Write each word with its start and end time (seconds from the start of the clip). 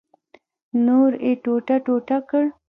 نور 0.85 1.11
یې 1.25 1.31
ټوټه 1.43 1.75
ټوټه 1.85 2.17
کړ. 2.29 2.43